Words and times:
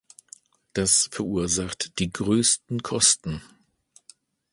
Das 0.73 1.09
verursacht 1.11 1.99
die 1.99 2.11
größten 2.11 2.81
Kosten. 2.81 3.43